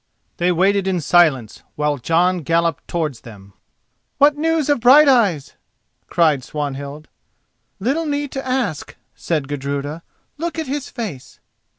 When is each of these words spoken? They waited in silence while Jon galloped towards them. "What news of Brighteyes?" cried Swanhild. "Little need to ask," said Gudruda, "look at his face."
They 0.37 0.51
waited 0.51 0.87
in 0.87 0.99
silence 0.99 1.61
while 1.75 1.99
Jon 1.99 2.39
galloped 2.39 2.87
towards 2.87 3.21
them. 3.21 3.53
"What 4.17 4.35
news 4.35 4.67
of 4.67 4.79
Brighteyes?" 4.79 5.53
cried 6.07 6.43
Swanhild. 6.43 7.07
"Little 7.79 8.07
need 8.07 8.31
to 8.31 8.43
ask," 8.43 8.95
said 9.13 9.47
Gudruda, 9.47 10.01
"look 10.39 10.57
at 10.57 10.65
his 10.65 10.89
face." 10.89 11.39